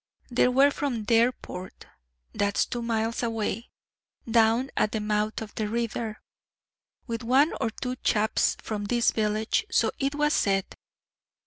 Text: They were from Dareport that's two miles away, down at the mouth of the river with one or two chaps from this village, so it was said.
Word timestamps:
They 0.31 0.47
were 0.47 0.71
from 0.71 1.03
Dareport 1.05 1.85
that's 2.33 2.65
two 2.65 2.81
miles 2.81 3.21
away, 3.21 3.69
down 4.27 4.71
at 4.75 4.93
the 4.93 4.99
mouth 4.99 5.43
of 5.43 5.53
the 5.53 5.67
river 5.67 6.23
with 7.05 7.21
one 7.23 7.53
or 7.61 7.69
two 7.69 7.97
chaps 7.97 8.57
from 8.63 8.85
this 8.85 9.11
village, 9.11 9.63
so 9.69 9.91
it 9.99 10.15
was 10.15 10.33
said. 10.33 10.65